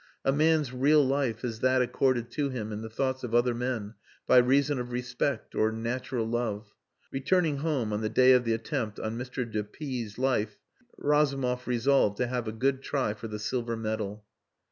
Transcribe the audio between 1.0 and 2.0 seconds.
life is that